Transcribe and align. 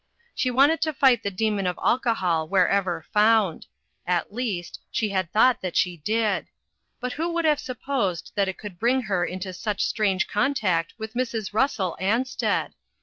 She 0.33 0.49
wanted 0.49 0.81
to 0.81 0.93
fight 0.93 1.21
the 1.21 1.29
demon 1.29 1.67
of 1.67 1.77
alcohol 1.79 2.47
wherever 2.47 3.05
found 3.13 3.67
at 4.07 4.33
least, 4.33 4.79
she 4.89 5.09
had 5.09 5.31
thought 5.31 5.61
that 5.61 5.75
she 5.77 5.97
did; 5.97 6.47
but 6.99 7.13
who 7.13 7.31
would 7.33 7.45
have 7.45 7.59
supposed 7.59 8.31
that 8.33 8.47
it 8.49 8.57
could 8.57 8.79
bring 8.79 9.03
her 9.03 9.23
into 9.23 9.53
such 9.53 9.85
strange 9.85 10.27
contact 10.27 10.95
with 10.97 11.13
Mrs. 11.13 11.53
Russel 11.53 11.95
Ansted? 12.01 12.71